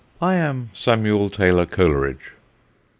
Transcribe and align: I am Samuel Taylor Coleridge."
I 0.19 0.33
am 0.33 0.71
Samuel 0.73 1.29
Taylor 1.29 1.67
Coleridge." 1.67 2.33